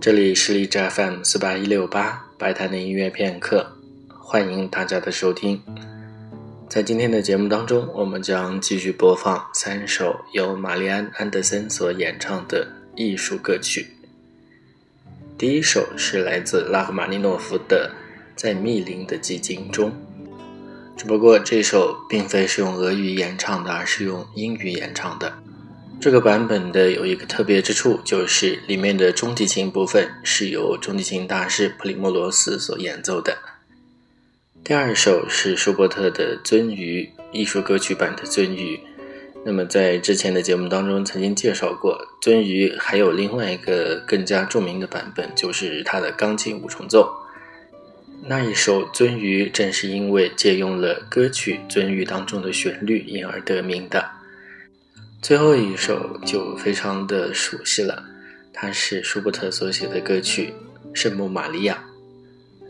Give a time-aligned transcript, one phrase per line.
[0.00, 3.70] 这里是荔枝 FM 四八一六八白谈的音乐片刻，
[4.08, 5.62] 欢迎大家的收听。
[6.70, 13.88] 在今天的节目当中，我们将继续播放三首由玛丽安·安德森所演唱的艺术歌曲。
[15.36, 17.92] 第一首是来自拉赫玛尼诺夫的
[18.40, 19.90] 《在密林的寂静中》，
[20.96, 25.30] 只不过这首并非是用俄语演唱的，而是用英语演唱的。
[26.00, 33.36] 这个版本的有一个特别之处，就是里面的中提琴部分是由中提琴大师普里莫罗斯所演奏的。
[34.64, 38.76] 第二首是舒伯特的《鳟鱼》艺术歌曲版的《鳟鱼》。
[39.44, 47.12] 那么在之前的节目当中曾经介绍过，《鳟鱼》还有另外一个更加著名的版本，就是它的钢琴五重奏。
[48.24, 54.19] 那一首《鳟鱼》正是因为借用了歌曲《鳟鱼》当中的旋律，因而得名的。
[55.22, 58.02] 最后一首就非常的熟悉了，
[58.54, 60.54] 它是舒伯特所写的歌曲
[60.94, 61.84] 《圣母玛利亚》。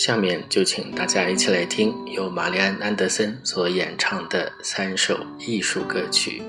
[0.00, 6.40] 下面就请大家一起来听由玛丽安·安德森所演唱的三首艺术歌曲。